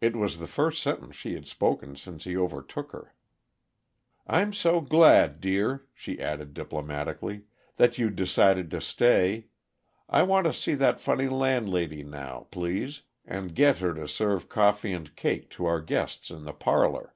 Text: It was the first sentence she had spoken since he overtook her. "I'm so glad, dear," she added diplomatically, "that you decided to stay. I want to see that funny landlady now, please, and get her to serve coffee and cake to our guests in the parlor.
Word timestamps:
It 0.00 0.16
was 0.16 0.38
the 0.38 0.46
first 0.46 0.82
sentence 0.82 1.14
she 1.14 1.34
had 1.34 1.46
spoken 1.46 1.94
since 1.94 2.24
he 2.24 2.34
overtook 2.38 2.92
her. 2.92 3.14
"I'm 4.26 4.54
so 4.54 4.80
glad, 4.80 5.42
dear," 5.42 5.84
she 5.92 6.18
added 6.22 6.54
diplomatically, 6.54 7.42
"that 7.76 7.98
you 7.98 8.08
decided 8.08 8.70
to 8.70 8.80
stay. 8.80 9.48
I 10.08 10.22
want 10.22 10.46
to 10.46 10.54
see 10.54 10.72
that 10.76 11.02
funny 11.02 11.28
landlady 11.28 12.02
now, 12.02 12.46
please, 12.50 13.02
and 13.26 13.54
get 13.54 13.76
her 13.80 13.92
to 13.92 14.08
serve 14.08 14.48
coffee 14.48 14.94
and 14.94 15.14
cake 15.16 15.50
to 15.50 15.66
our 15.66 15.82
guests 15.82 16.30
in 16.30 16.44
the 16.44 16.54
parlor. 16.54 17.12